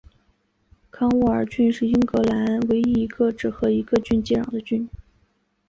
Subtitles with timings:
[0.89, 4.89] 康沃尔郡是英格兰唯一一个只和一个郡接壤的郡。